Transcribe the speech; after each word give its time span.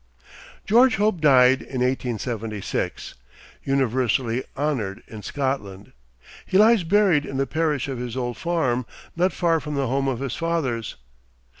George 0.65 0.95
Hope 0.95 1.21
died 1.21 1.61
in 1.61 1.81
1876, 1.81 3.13
universally 3.63 4.43
honored 4.57 5.03
in 5.07 5.21
Scotland. 5.21 5.91
He 6.43 6.57
lies 6.57 6.83
buried 6.83 7.23
in 7.23 7.37
the 7.37 7.45
parish 7.45 7.87
of 7.87 7.99
his 7.99 8.17
old 8.17 8.35
farm, 8.37 8.87
not 9.15 9.31
far 9.31 9.59
from 9.59 9.75
the 9.75 9.85
home 9.85 10.07
of 10.07 10.19
his 10.19 10.35
fathers. 10.35 10.95